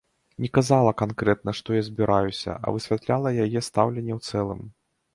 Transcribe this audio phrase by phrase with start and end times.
[0.45, 4.69] Не казала канкрэтна, што я збіраюся, а высвятляла яе стаўленне ў цэлым.